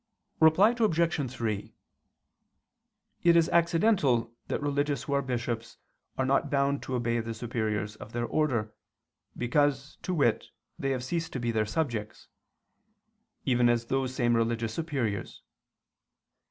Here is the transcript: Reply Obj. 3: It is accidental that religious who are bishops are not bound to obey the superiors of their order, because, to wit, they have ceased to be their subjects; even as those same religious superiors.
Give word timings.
Reply 0.39 0.73
Obj. 0.79 1.31
3: 1.31 1.73
It 3.21 3.35
is 3.35 3.49
accidental 3.49 4.33
that 4.47 4.59
religious 4.59 5.03
who 5.03 5.13
are 5.13 5.21
bishops 5.21 5.77
are 6.17 6.25
not 6.25 6.49
bound 6.49 6.81
to 6.81 6.95
obey 6.95 7.19
the 7.19 7.35
superiors 7.35 7.97
of 7.97 8.11
their 8.11 8.25
order, 8.25 8.73
because, 9.37 9.97
to 10.01 10.11
wit, 10.15 10.47
they 10.79 10.89
have 10.89 11.03
ceased 11.03 11.33
to 11.33 11.39
be 11.39 11.51
their 11.51 11.67
subjects; 11.67 12.29
even 13.45 13.69
as 13.69 13.85
those 13.85 14.11
same 14.15 14.35
religious 14.35 14.73
superiors. 14.73 15.43